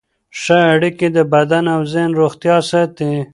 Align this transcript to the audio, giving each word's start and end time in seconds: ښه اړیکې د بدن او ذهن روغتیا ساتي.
ښه 0.39 0.57
اړیکې 0.73 1.07
د 1.15 1.17
بدن 1.33 1.63
او 1.75 1.81
ذهن 1.93 2.11
روغتیا 2.19 2.57
ساتي. 2.69 3.11